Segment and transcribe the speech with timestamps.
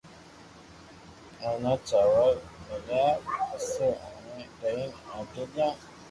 [1.43, 2.33] ايتا چاور
[2.67, 3.05] ميليا
[3.49, 5.69] پسو اوني لئين آگي گيو